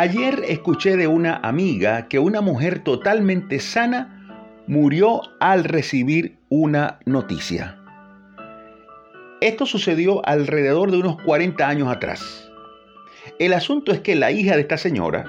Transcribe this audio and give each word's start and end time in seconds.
Ayer 0.00 0.44
escuché 0.46 0.96
de 0.96 1.08
una 1.08 1.38
amiga 1.38 2.06
que 2.06 2.20
una 2.20 2.40
mujer 2.40 2.84
totalmente 2.84 3.58
sana 3.58 4.62
murió 4.68 5.22
al 5.40 5.64
recibir 5.64 6.38
una 6.48 7.00
noticia. 7.04 7.80
Esto 9.40 9.66
sucedió 9.66 10.24
alrededor 10.24 10.92
de 10.92 10.98
unos 10.98 11.20
40 11.22 11.68
años 11.68 11.88
atrás. 11.88 12.48
El 13.40 13.52
asunto 13.52 13.90
es 13.90 13.98
que 13.98 14.14
la 14.14 14.30
hija 14.30 14.54
de 14.54 14.60
esta 14.60 14.78
señora 14.78 15.24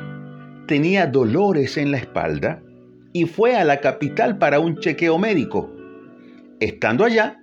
tenía 0.67 1.07
dolores 1.07 1.75
en 1.75 1.89
la 1.89 1.97
espalda 1.97 2.61
y 3.11 3.25
fue 3.25 3.55
a 3.55 3.65
la 3.65 3.81
capital 3.81 4.37
para 4.37 4.59
un 4.59 4.77
chequeo 4.77 5.17
médico. 5.17 5.73
Estando 6.59 7.05
allá, 7.05 7.41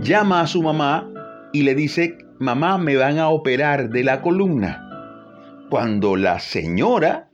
llama 0.00 0.40
a 0.40 0.46
su 0.46 0.62
mamá 0.62 1.06
y 1.52 1.64
le 1.64 1.74
dice, 1.74 2.16
mamá, 2.38 2.78
me 2.78 2.96
van 2.96 3.18
a 3.18 3.28
operar 3.28 3.90
de 3.90 4.04
la 4.04 4.22
columna. 4.22 4.85
Cuando 5.70 6.16
la 6.16 6.38
señora 6.38 7.30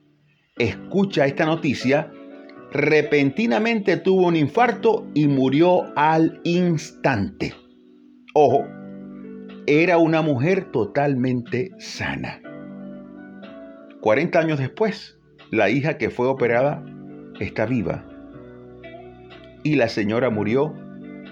escucha 0.57 1.27
esta 1.27 1.45
noticia, 1.45 2.11
repentinamente 2.71 3.99
tuvo 3.99 4.29
un 4.29 4.37
infarto 4.37 5.07
y 5.15 5.29
murió 5.29 5.93
al 5.97 6.41
instante. 6.45 7.55
Ojo, 8.35 8.65
era 9.67 9.99
una 9.99 10.23
mujer 10.23 10.71
totalmente 10.73 11.73
sana. 11.79 12.41
40 14.01 14.39
años 14.39 14.59
después, 14.59 15.19
la 15.51 15.69
hija 15.69 15.99
que 15.99 16.11
fue 16.11 16.27
operada 16.27 16.85
está 17.39 17.67
viva 17.67 18.07
y 19.63 19.77
la 19.77 19.89
señora 19.89 20.31
murió 20.31 20.75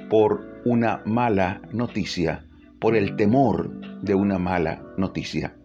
por 0.09 0.47
una 0.65 1.03
mala 1.05 1.63
noticia, 1.73 2.45
por 2.81 2.95
el 2.95 3.17
temor 3.17 3.71
de 4.03 4.15
una 4.15 4.39
mala 4.39 4.83
noticia. 4.97 5.57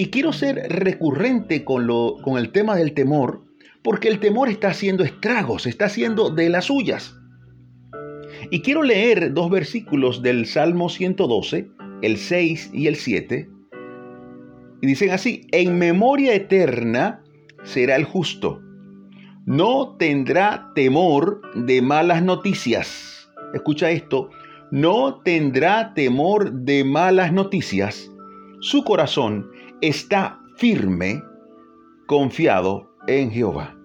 Y 0.00 0.06
quiero 0.06 0.32
ser 0.32 0.56
recurrente 0.70 1.62
con, 1.62 1.86
lo, 1.86 2.16
con 2.22 2.38
el 2.38 2.52
tema 2.52 2.74
del 2.74 2.94
temor, 2.94 3.44
porque 3.82 4.08
el 4.08 4.18
temor 4.18 4.48
está 4.48 4.68
haciendo 4.68 5.04
estragos, 5.04 5.66
está 5.66 5.84
haciendo 5.84 6.30
de 6.30 6.48
las 6.48 6.64
suyas. 6.64 7.14
Y 8.50 8.62
quiero 8.62 8.82
leer 8.82 9.34
dos 9.34 9.50
versículos 9.50 10.22
del 10.22 10.46
Salmo 10.46 10.88
112, 10.88 11.68
el 12.00 12.16
6 12.16 12.70
y 12.72 12.86
el 12.86 12.96
7. 12.96 13.50
Y 14.80 14.86
dicen 14.86 15.10
así, 15.10 15.46
en 15.52 15.76
memoria 15.76 16.32
eterna 16.32 17.22
será 17.64 17.96
el 17.96 18.04
justo. 18.04 18.62
No 19.44 19.96
tendrá 19.98 20.70
temor 20.74 21.42
de 21.54 21.82
malas 21.82 22.22
noticias. 22.22 23.30
Escucha 23.52 23.90
esto, 23.90 24.30
no 24.70 25.20
tendrá 25.20 25.92
temor 25.92 26.52
de 26.52 26.84
malas 26.84 27.34
noticias. 27.34 28.10
Su 28.62 28.82
corazón 28.82 29.50
está 29.80 30.40
firme, 30.56 31.22
confiado 32.06 32.90
en 33.06 33.30
Jehová. 33.30 33.76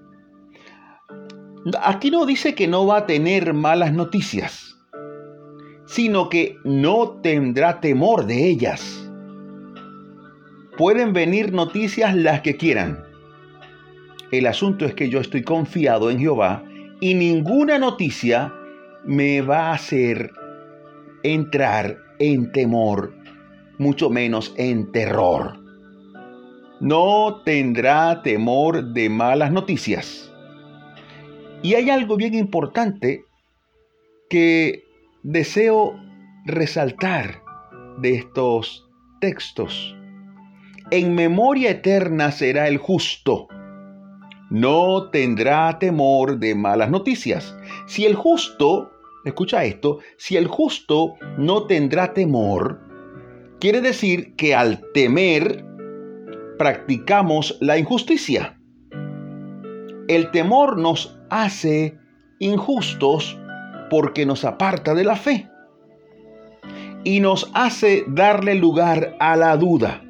Aquí 1.82 2.12
no 2.12 2.26
dice 2.26 2.54
que 2.54 2.68
no 2.68 2.86
va 2.86 2.98
a 2.98 3.06
tener 3.06 3.54
malas 3.54 3.94
noticias, 3.94 4.78
sino 5.86 6.30
que 6.30 6.58
no 6.64 7.22
tendrá 7.22 7.80
temor 7.80 8.26
de 8.26 8.48
ellas. 8.48 9.10
Pueden 10.78 11.14
venir 11.14 11.54
noticias 11.54 12.16
las 12.16 12.42
que 12.42 12.58
quieran. 12.58 13.04
El 14.32 14.48
asunto 14.48 14.86
es 14.86 14.94
que 14.94 15.10
yo 15.10 15.22
estoy 15.22 15.44
confiado 15.44 16.12
en 16.12 16.20
Jehová 16.20 16.64
y 17.00 17.14
ninguna 17.14 17.80
noticia 17.80 18.54
me 19.06 19.42
va 19.42 19.70
a 19.70 19.74
hacer 19.74 20.32
entrar 21.24 21.98
en 22.20 22.52
temor, 22.52 23.14
mucho 23.78 24.10
menos 24.10 24.54
en 24.58 24.92
terror 24.92 25.65
no 26.80 27.42
tendrá 27.46 28.22
temor 28.22 28.94
de 28.94 29.10
malas 29.10 29.52
noticias. 29.52 30.32
Y 31.62 31.76
hay 31.76 31.90
algo 31.90 32.18
bien 32.18 32.34
importante 32.34 33.26
que 34.30 34.84
deseo 35.24 35.96
resaltar 36.46 37.42
de 37.98 38.16
estos 38.16 38.88
textos. 39.20 39.96
En 40.92 41.16
memoria 41.16 41.72
eterna 41.72 42.32
será 42.32 42.68
el 42.68 42.78
justo. 42.78 43.48
No 44.52 45.10
tendrá 45.10 45.80
temor 45.80 46.38
de 46.38 46.54
malas 46.54 46.92
noticias. 46.92 47.58
Si 47.88 48.06
el 48.06 48.14
justo, 48.14 48.92
escucha 49.26 49.66
esto, 49.66 50.00
si 50.18 50.38
el 50.38 50.48
justo 50.48 51.16
no 51.38 51.66
tendrá 51.66 52.14
temor, 52.14 52.80
quiere 53.60 53.82
decir 53.82 54.36
que 54.36 54.54
al 54.54 54.84
temer 54.94 55.66
practicamos 56.58 57.58
la 57.62 57.78
injusticia. 57.78 58.58
El 60.08 60.32
temor 60.32 60.78
nos 60.78 61.20
hace 61.30 61.98
injustos 62.40 63.38
porque 63.90 64.26
nos 64.26 64.46
aparta 64.46 64.94
de 64.94 65.04
la 65.04 65.16
fe 65.16 65.50
y 67.04 67.20
nos 67.20 67.52
hace 67.54 68.04
darle 68.08 68.56
lugar 68.56 69.16
a 69.20 69.36
la 69.36 69.56
duda. 69.58 70.02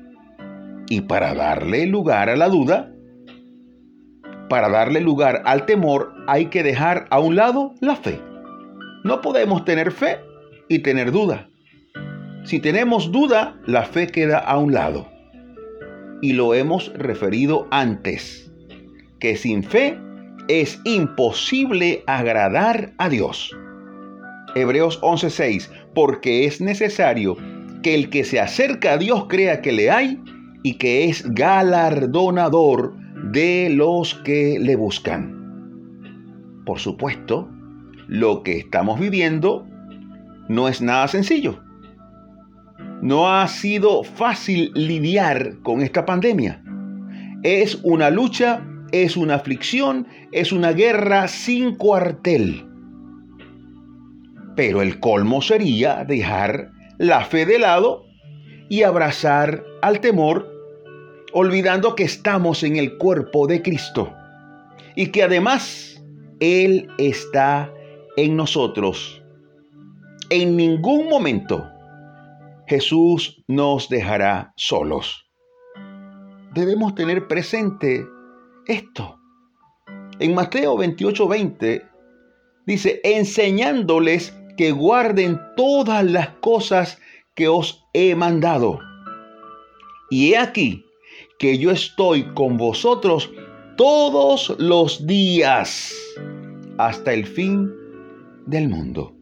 Y 0.89 1.01
para 1.01 1.33
darle 1.33 1.87
lugar 1.87 2.29
a 2.29 2.35
la 2.35 2.47
duda, 2.47 2.91
para 4.49 4.69
darle 4.69 5.01
lugar 5.01 5.41
al 5.45 5.65
temor, 5.65 6.13
hay 6.27 6.47
que 6.47 6.61
dejar 6.61 7.07
a 7.09 7.19
un 7.19 7.35
lado 7.35 7.73
la 7.81 7.95
fe. 7.95 8.21
No 9.03 9.21
podemos 9.21 9.65
tener 9.65 9.91
fe 9.91 10.19
y 10.69 10.79
tener 10.79 11.11
duda. 11.11 11.49
Si 12.43 12.59
tenemos 12.59 13.11
duda, 13.11 13.59
la 13.65 13.83
fe 13.83 14.07
queda 14.07 14.37
a 14.37 14.57
un 14.59 14.73
lado 14.73 15.14
y 16.25 16.33
lo 16.33 16.55
hemos 16.55 16.91
referido 16.95 17.67
antes, 17.69 18.51
que 19.19 19.37
sin 19.37 19.63
fe 19.63 19.95
es 20.47 20.81
imposible 20.83 22.03
agradar 22.07 22.95
a 22.97 23.09
Dios. 23.09 23.55
Hebreos 24.55 24.99
11:6, 25.03 25.69
porque 25.93 26.45
es 26.45 26.61
necesario 26.61 27.37
que 27.83 27.93
el 27.93 28.09
que 28.09 28.23
se 28.23 28.39
acerca 28.39 28.93
a 28.93 28.97
Dios 28.97 29.27
crea 29.29 29.61
que 29.61 29.71
le 29.71 29.91
hay 29.91 30.19
y 30.63 30.79
que 30.79 31.05
es 31.05 31.31
galardonador 31.31 32.95
de 33.31 33.69
los 33.69 34.15
que 34.15 34.57
le 34.59 34.75
buscan. 34.75 35.31
Por 36.65 36.79
supuesto, 36.79 37.47
lo 38.07 38.41
que 38.41 38.57
estamos 38.57 38.99
viviendo 38.99 39.67
no 40.49 40.69
es 40.69 40.81
nada 40.81 41.07
sencillo. 41.07 41.61
No 43.05 43.31
ha 43.31 43.47
sido 43.47 44.01
fácil 44.01 44.71
lidiar 44.73 45.59
con 45.61 45.81
esta 45.81 46.07
pandemia. 46.07 46.63
Es 47.43 47.75
una 47.83 48.09
lucha, 48.09 48.65
es 48.91 49.15
una 49.15 49.35
aflicción, 49.35 50.07
es 50.31 50.51
una 50.51 50.71
guerra 50.71 51.27
sin 51.27 51.75
cuartel. 51.75 52.65
Pero 54.55 54.81
el 54.81 54.99
colmo 54.99 55.43
sería 55.43 56.03
dejar 56.03 56.71
la 56.97 57.23
fe 57.25 57.45
de 57.45 57.59
lado 57.59 58.07
y 58.69 58.81
abrazar 58.81 59.63
al 59.83 59.99
temor, 59.99 60.51
olvidando 61.31 61.93
que 61.93 62.05
estamos 62.05 62.63
en 62.63 62.75
el 62.75 62.97
cuerpo 62.97 63.45
de 63.45 63.61
Cristo 63.61 64.15
y 64.95 65.09
que 65.11 65.21
además 65.21 66.03
Él 66.39 66.87
está 66.97 67.71
en 68.17 68.35
nosotros. 68.35 69.21
En 70.31 70.57
ningún 70.57 71.07
momento 71.07 71.69
Jesús 72.67 73.43
nos 73.47 73.89
dejará 73.89 74.53
solos. 74.55 75.29
Debemos 76.53 76.95
tener 76.95 77.27
presente 77.27 78.05
esto. 78.65 79.19
En 80.19 80.33
Mateo 80.33 80.77
28:20 80.77 81.83
dice, 82.65 83.01
enseñándoles 83.03 84.33
que 84.57 84.71
guarden 84.71 85.39
todas 85.55 86.03
las 86.03 86.29
cosas 86.39 86.99
que 87.35 87.47
os 87.47 87.85
he 87.93 88.15
mandado. 88.15 88.79
Y 90.09 90.31
he 90.31 90.37
aquí 90.37 90.85
que 91.37 91.57
yo 91.57 91.71
estoy 91.71 92.33
con 92.33 92.57
vosotros 92.57 93.29
todos 93.75 94.55
los 94.57 95.05
días 95.05 95.93
hasta 96.77 97.13
el 97.13 97.25
fin 97.25 97.71
del 98.45 98.69
mundo. 98.69 99.13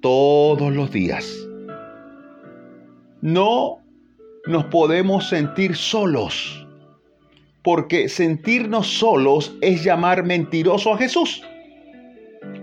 Todos 0.00 0.74
los 0.74 0.90
días 0.90 1.49
no 3.20 3.78
nos 4.46 4.64
podemos 4.66 5.28
sentir 5.28 5.76
solos, 5.76 6.66
porque 7.62 8.08
sentirnos 8.08 8.86
solos 8.86 9.54
es 9.60 9.84
llamar 9.84 10.24
mentiroso 10.24 10.94
a 10.94 10.98
Jesús. 10.98 11.42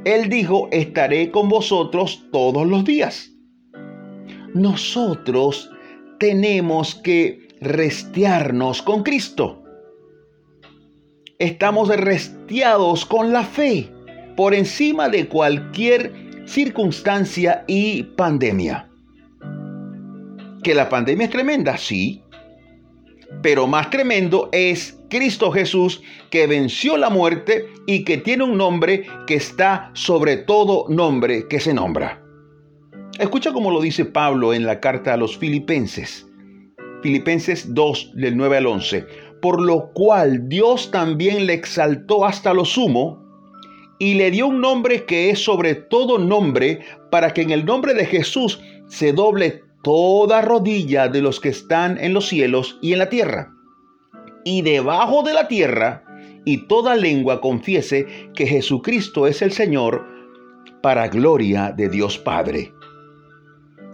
Él 0.06 0.30
dijo, 0.30 0.70
estaré 0.72 1.32
con 1.32 1.50
vosotros 1.50 2.24
todos 2.32 2.66
los 2.66 2.84
días. 2.84 3.32
Nosotros 4.54 5.70
tenemos 6.20 6.96
que 6.96 7.48
restearnos 7.62 8.82
con 8.82 9.04
Cristo. 9.04 9.64
Estamos 11.40 11.90
resteados 11.90 13.06
con 13.06 13.32
la 13.32 13.44
fe 13.44 13.92
por 14.36 14.56
encima 14.56 15.10
de 15.10 15.28
cualquier 15.28 16.14
circunstancia 16.46 17.64
y 17.68 18.04
pandemia. 18.04 18.90
¿Que 20.68 20.76
la 20.76 20.90
pandemia 20.90 21.28
es 21.28 21.32
tremenda? 21.32 21.78
Sí. 21.78 22.22
Pero 23.42 23.68
más 23.68 23.90
tremendo 23.90 24.50
es 24.52 25.00
Cristo 25.10 25.50
Jesús 25.50 26.04
que 26.30 26.46
venció 26.46 26.98
la 26.98 27.10
muerte 27.10 27.68
y 27.86 28.04
que 28.04 28.18
tiene 28.18 28.44
un 28.44 28.58
nombre 28.58 29.06
que 29.28 29.36
está 29.36 29.92
sobre 29.94 30.36
todo 30.36 30.84
nombre 30.90 31.48
que 31.48 31.62
se 31.62 31.74
nombra. 31.74 32.22
Escucha 33.18 33.54
cómo 33.54 33.72
lo 33.72 33.80
dice 33.80 34.04
Pablo 34.04 34.54
en 34.54 34.66
la 34.66 34.82
carta 34.82 35.14
a 35.14 35.18
los 35.18 35.38
filipenses. 35.38 36.28
Filipenses 37.02 37.74
2 37.74 38.12
del 38.16 38.36
9 38.36 38.58
al 38.58 38.68
11. 38.68 39.06
Por 39.42 39.62
lo 39.62 39.94
cual 39.94 40.50
Dios 40.50 40.92
también 40.92 41.46
le 41.46 41.54
exaltó 41.54 42.26
hasta 42.26 42.54
lo 42.54 42.66
sumo 42.66 43.24
y 44.00 44.16
le 44.16 44.32
dio 44.32 44.48
un 44.48 44.60
nombre 44.60 45.06
que 45.06 45.30
es 45.30 45.42
sobre 45.42 45.76
todo 45.76 46.18
nombre 46.18 46.82
para 47.10 47.34
que 47.34 47.44
en 47.44 47.52
el 47.52 47.64
nombre 47.64 47.94
de 47.94 48.06
Jesús 48.06 48.60
se 48.88 49.14
doble 49.14 49.64
toda 49.84 50.42
rodilla 50.42 51.08
de 51.08 51.22
los 51.22 51.40
que 51.40 51.50
están 51.50 51.98
en 51.98 52.14
los 52.14 52.28
cielos 52.28 52.78
y 52.82 52.94
en 52.94 53.00
la 53.00 53.10
tierra. 53.10 53.54
Y 54.44 54.62
debajo 54.62 55.24
de 55.24 55.34
la 55.34 55.48
tierra, 55.48 56.04
y 56.46 56.68
toda 56.68 56.96
lengua 56.96 57.42
confiese 57.42 58.08
que 58.34 58.48
Jesucristo 58.48 59.28
es 59.28 59.42
el 59.42 59.52
Señor, 59.52 60.06
para 60.82 61.08
gloria 61.08 61.74
de 61.76 61.90
Dios 61.90 62.18
Padre. 62.18 62.74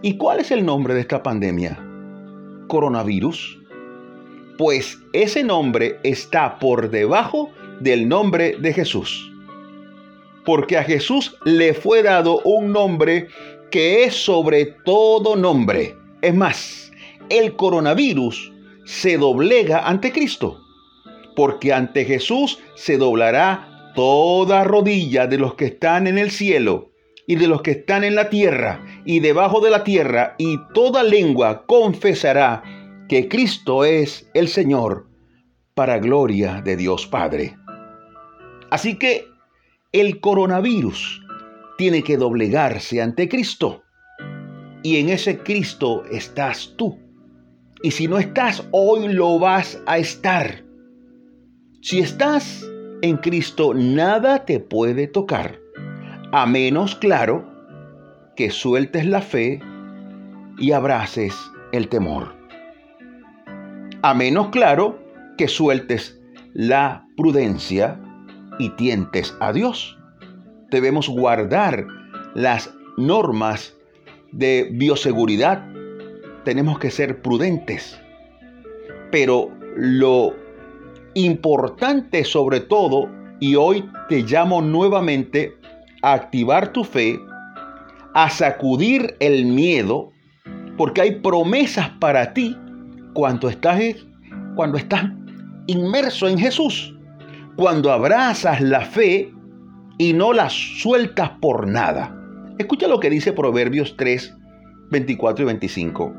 ¿Y 0.02 0.16
cuál 0.16 0.40
es 0.40 0.50
el 0.50 0.64
nombre 0.64 0.94
de 0.94 1.00
esta 1.00 1.22
pandemia? 1.22 1.78
¿Coronavirus? 2.68 3.58
Pues 4.58 5.00
ese 5.12 5.42
nombre 5.42 5.98
está 6.04 6.58
por 6.58 6.90
debajo 6.90 7.50
del 7.80 8.08
nombre 8.08 8.56
de 8.60 8.72
Jesús. 8.72 9.32
Porque 10.44 10.76
a 10.76 10.84
Jesús 10.84 11.36
le 11.44 11.74
fue 11.74 12.02
dado 12.02 12.40
un 12.44 12.70
nombre 12.70 13.28
que 13.70 14.04
es 14.04 14.14
sobre 14.14 14.66
todo 14.84 15.36
nombre. 15.36 15.96
Es 16.22 16.34
más, 16.34 16.92
el 17.28 17.56
coronavirus 17.56 18.52
se 18.84 19.18
doblega 19.18 19.88
ante 19.88 20.12
Cristo, 20.12 20.60
porque 21.36 21.72
ante 21.72 22.04
Jesús 22.04 22.58
se 22.74 22.98
doblará 22.98 23.92
toda 23.94 24.64
rodilla 24.64 25.26
de 25.26 25.38
los 25.38 25.54
que 25.54 25.66
están 25.66 26.06
en 26.06 26.18
el 26.18 26.30
cielo 26.30 26.90
y 27.26 27.36
de 27.36 27.46
los 27.46 27.62
que 27.62 27.72
están 27.72 28.04
en 28.04 28.14
la 28.14 28.28
tierra 28.28 28.84
y 29.04 29.20
debajo 29.20 29.60
de 29.60 29.70
la 29.70 29.84
tierra, 29.84 30.34
y 30.38 30.58
toda 30.74 31.02
lengua 31.02 31.64
confesará 31.66 32.62
que 33.08 33.28
Cristo 33.28 33.84
es 33.84 34.28
el 34.34 34.48
Señor, 34.48 35.06
para 35.74 35.98
gloria 35.98 36.62
de 36.62 36.76
Dios 36.76 37.06
Padre. 37.06 37.56
Así 38.70 38.98
que 38.98 39.26
el 39.92 40.20
coronavirus 40.20 41.23
tiene 41.76 42.02
que 42.02 42.16
doblegarse 42.16 43.02
ante 43.02 43.28
Cristo. 43.28 43.82
Y 44.82 44.98
en 44.98 45.08
ese 45.08 45.38
Cristo 45.38 46.04
estás 46.10 46.74
tú. 46.76 46.98
Y 47.82 47.90
si 47.90 48.06
no 48.06 48.18
estás, 48.18 48.66
hoy 48.70 49.08
lo 49.08 49.38
vas 49.38 49.82
a 49.86 49.98
estar. 49.98 50.64
Si 51.82 52.00
estás 52.00 52.64
en 53.02 53.16
Cristo, 53.18 53.74
nada 53.74 54.44
te 54.44 54.60
puede 54.60 55.06
tocar. 55.06 55.58
A 56.32 56.46
menos, 56.46 56.94
claro, 56.96 57.50
que 58.36 58.50
sueltes 58.50 59.06
la 59.06 59.20
fe 59.20 59.60
y 60.58 60.72
abraces 60.72 61.34
el 61.72 61.88
temor. 61.88 62.34
A 64.02 64.14
menos, 64.14 64.48
claro, 64.48 64.98
que 65.36 65.48
sueltes 65.48 66.20
la 66.52 67.06
prudencia 67.16 68.00
y 68.58 68.70
tientes 68.70 69.34
a 69.40 69.52
Dios 69.52 69.98
debemos 70.74 71.08
guardar 71.08 71.86
las 72.34 72.74
normas 72.96 73.76
de 74.32 74.68
bioseguridad. 74.72 75.64
Tenemos 76.44 76.78
que 76.80 76.90
ser 76.90 77.22
prudentes. 77.22 77.98
Pero 79.10 79.50
lo 79.76 80.34
importante 81.14 82.24
sobre 82.24 82.60
todo, 82.60 83.08
y 83.38 83.54
hoy 83.54 83.88
te 84.08 84.22
llamo 84.22 84.60
nuevamente 84.60 85.56
a 86.02 86.14
activar 86.14 86.72
tu 86.72 86.82
fe, 86.82 87.20
a 88.14 88.28
sacudir 88.28 89.16
el 89.20 89.46
miedo, 89.46 90.12
porque 90.76 91.02
hay 91.02 91.20
promesas 91.20 91.88
para 92.00 92.34
ti 92.34 92.56
cuando 93.12 93.48
estás, 93.48 93.80
cuando 94.56 94.76
estás 94.76 95.04
inmerso 95.66 96.26
en 96.26 96.38
Jesús. 96.38 96.90
Cuando 97.56 97.92
abrazas 97.92 98.60
la 98.60 98.80
fe, 98.80 99.32
y 99.98 100.12
no 100.12 100.32
las 100.32 100.52
sueltas 100.52 101.30
por 101.40 101.66
nada. 101.66 102.14
Escucha 102.58 102.88
lo 102.88 103.00
que 103.00 103.10
dice 103.10 103.32
Proverbios 103.32 103.96
3, 103.96 104.36
24 104.90 105.42
y 105.42 105.46
25. 105.46 106.14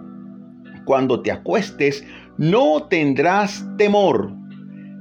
Cuando 0.85 1.21
te 1.21 1.31
acuestes, 1.31 2.05
no 2.37 2.83
tendrás 2.89 3.65
temor, 3.77 4.31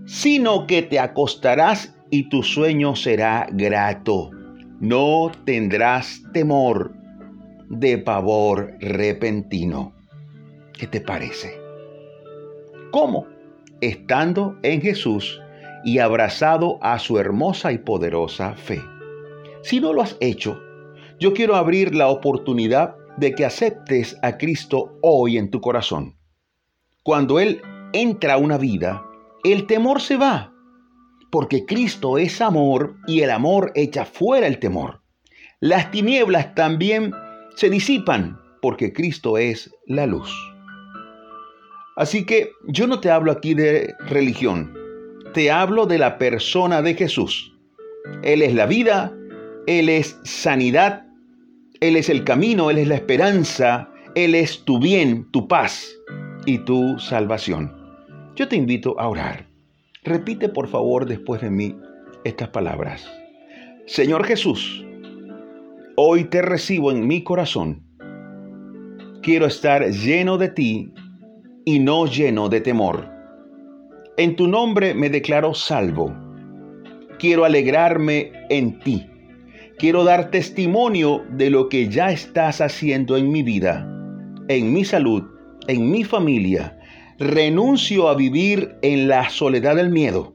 sino 0.07 0.67
que 0.67 0.83
te 0.83 0.99
acostarás 0.99 1.95
y 2.11 2.29
tu 2.29 2.43
sueño 2.43 2.97
será 2.97 3.49
grato. 3.53 4.31
No 4.81 5.31
tendrás 5.45 6.23
temor 6.33 6.95
de 7.69 7.99
pavor 7.99 8.77
repentino. 8.81 9.93
¿Qué 10.73 10.87
te 10.87 11.01
parece? 11.01 11.59
¿Cómo? 12.91 13.27
Estando 13.81 14.57
en 14.63 14.81
Jesús 14.81 15.41
y 15.85 15.99
abrazado 15.99 16.79
a 16.83 16.99
su 16.99 17.19
hermosa 17.19 17.73
y 17.73 17.79
poderosa 17.79 18.55
fe. 18.55 18.81
Si 19.63 19.81
no 19.81 19.93
lo 19.93 20.03
has 20.03 20.17
hecho, 20.21 20.61
yo 21.21 21.33
quiero 21.33 21.57
abrir 21.57 21.95
la 21.95 22.09
oportunidad 22.09 22.97
de 23.17 23.35
que 23.35 23.45
aceptes 23.45 24.17
a 24.23 24.37
Cristo 24.37 24.99
hoy 25.03 25.39
en 25.39 25.51
tu 25.51 25.61
corazón. 25.61 26.17
Cuando 27.03 27.39
Él 27.39 27.63
entra 27.93 28.35
a 28.35 28.39
una 28.39 28.59
vida, 28.59 29.05
el 29.45 29.67
temor 29.67 30.01
se 30.01 30.17
va, 30.17 30.53
porque 31.31 31.67
Cristo 31.67 32.19
es 32.19 32.41
amor 32.41 32.97
y 33.07 33.21
el 33.21 33.31
amor 33.31 33.73
echa 33.75 34.05
fuera 34.05 34.47
el 34.47 34.59
temor. 34.59 35.03
Las 35.61 35.91
tinieblas 35.91 36.55
también 36.55 37.13
se 37.57 37.71
disipan, 37.71 38.39
porque 38.61 38.93
Cristo 38.93 39.39
es 39.39 39.71
la 39.87 40.07
luz. 40.07 40.33
Así 41.97 42.27
que 42.27 42.51
yo 42.67 42.87
no 42.87 43.01
te 43.01 43.11
hablo 43.11 43.31
aquí 43.31 43.55
de 43.55 43.95
religión, 44.01 44.75
te 45.35 45.51
hablo 45.51 45.85
de 45.85 45.99
la 45.99 46.17
persona 46.17 46.81
de 46.81 46.95
Jesús. 46.95 47.53
Él 48.23 48.41
es 48.41 48.55
la 48.55 48.67
vida, 48.67 49.13
Él 49.67 49.89
es 49.89 50.19
sanidad, 50.23 51.07
Él 51.81 51.97
es 51.97 52.09
el 52.09 52.25
camino, 52.25 52.71
Él 52.71 52.79
es 52.79 52.89
la 52.89 52.95
esperanza, 52.95 53.91
Él 54.15 54.35
es 54.35 54.65
tu 54.65 54.79
bien, 54.79 55.31
tu 55.33 55.47
paz 55.49 55.93
y 56.47 56.59
tu 56.59 56.99
salvación. 56.99 57.75
Yo 58.37 58.49
te 58.49 58.57
invito 58.57 58.99
a 58.99 59.09
orar. 59.09 59.47
Repite 60.05 60.49
por 60.49 60.69
favor 60.69 61.05
después 61.05 61.41
de 61.43 61.51
mí 61.51 61.77
estas 62.23 62.49
palabras. 62.49 63.05
Señor 63.87 64.25
Jesús, 64.25 64.85
hoy 65.97 66.25
te 66.25 66.43
recibo 66.43 66.93
en 66.93 67.07
mi 67.07 67.25
corazón. 67.25 67.83
Quiero 69.21 69.47
estar 69.47 69.91
lleno 69.91 70.39
de 70.39 70.49
ti 70.49 70.93
y 71.65 71.81
no 71.81 72.07
lleno 72.07 72.49
de 72.49 72.61
temor. 72.61 73.14
En 74.17 74.37
tu 74.37 74.47
nombre 74.47 74.95
me 74.95 75.11
declaro 75.11 75.55
salvo. 75.55 76.15
Quiero 77.19 77.45
alegrarme 77.45 78.31
en 78.49 78.79
ti. 78.79 79.09
Quiero 79.77 80.05
dar 80.05 80.31
testimonio 80.31 81.25
de 81.31 81.51
lo 81.51 81.69
que 81.69 81.89
ya 81.89 82.13
estás 82.13 82.61
haciendo 82.61 83.17
en 83.17 83.33
mi 83.33 83.43
vida, 83.43 83.85
en 84.47 84.73
mi 84.73 84.85
salud, 84.85 85.25
en 85.67 85.91
mi 85.91 86.05
familia. 86.05 86.79
Renuncio 87.19 88.09
a 88.09 88.15
vivir 88.15 88.77
en 88.83 89.09
la 89.09 89.31
soledad 89.31 89.75
del 89.75 89.91
miedo. 89.91 90.33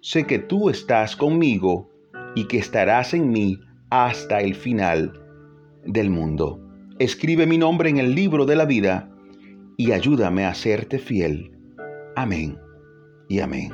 Sé 0.00 0.24
que 0.24 0.38
tú 0.38 0.70
estás 0.70 1.16
conmigo 1.16 1.90
y 2.36 2.46
que 2.46 2.58
estarás 2.58 3.12
en 3.12 3.30
mí 3.30 3.58
hasta 3.90 4.40
el 4.40 4.54
final 4.54 5.20
del 5.84 6.10
mundo. 6.10 6.60
Escribe 7.00 7.44
mi 7.44 7.58
nombre 7.58 7.90
en 7.90 7.98
el 7.98 8.14
libro 8.14 8.46
de 8.46 8.54
la 8.54 8.66
vida 8.66 9.10
y 9.76 9.90
ayúdame 9.90 10.44
a 10.44 10.54
serte 10.54 11.00
fiel. 11.00 11.50
Amén 12.14 12.63
y 13.28 13.40
amén. 13.40 13.72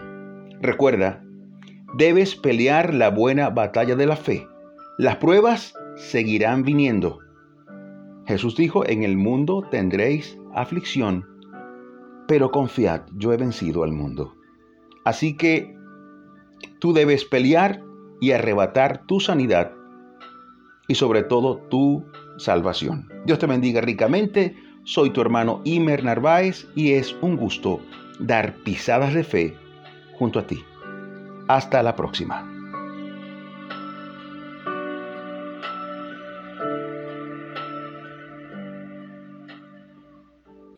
Recuerda, 0.61 1.23
debes 1.95 2.37
pelear 2.37 2.95
la 2.95 3.11
buena 3.11 3.51
batalla 3.51 3.97
de 3.97 4.07
la 4.07 4.17
fe. 4.17 4.47
Las 4.99 5.17
pruebas 5.17 5.75
seguirán 5.97 6.63
viniendo. 6.63 7.19
Jesús 8.27 8.57
dijo, 8.57 8.87
en 8.87 9.03
el 9.03 9.17
mundo 9.17 9.67
tendréis 9.71 10.39
aflicción, 10.55 11.27
pero 12.29 12.51
confiad, 12.51 13.03
yo 13.17 13.33
he 13.33 13.37
vencido 13.37 13.83
al 13.83 13.93
mundo. 13.93 14.37
Así 15.05 15.37
que 15.37 15.77
tú 16.79 16.93
debes 16.93 17.25
pelear 17.25 17.83
y 18.21 18.33
arrebatar 18.33 19.07
tu 19.07 19.19
sanidad 19.19 19.73
y 20.87 20.95
sobre 20.95 21.23
todo 21.23 21.57
tu 21.57 22.05
salvación. 22.37 23.09
Dios 23.25 23.39
te 23.39 23.47
bendiga 23.47 23.81
ricamente. 23.81 24.55
Soy 24.85 25.11
tu 25.11 25.21
hermano 25.21 25.61
Imer 25.65 26.05
Narváez 26.05 26.67
y 26.75 26.93
es 26.93 27.17
un 27.21 27.37
gusto 27.37 27.81
dar 28.21 28.55
pisadas 28.65 29.15
de 29.15 29.25
fe 29.25 29.57
junto 30.19 30.39
a 30.39 30.47
ti. 30.47 30.65
Hasta 31.49 31.83
la 31.83 31.97
próxima. 31.97 32.60